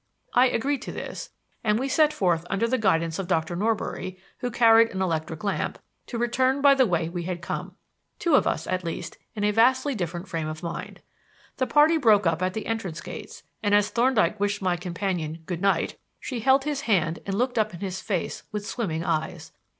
[0.33, 1.29] I agreed to this,
[1.63, 3.55] and we set forth under the guidance of Dr.
[3.55, 5.77] Norbury (who carried an electric lamp)
[6.07, 7.75] to return by the way we had come;
[8.17, 11.01] two of us, as least, in a vastly different frame of mind.
[11.57, 15.61] The party broke up at the entrance gates, and as Thorndyke wished my companion "Good
[15.61, 19.51] night," she held his hand and looked up in his face with swimming eyes.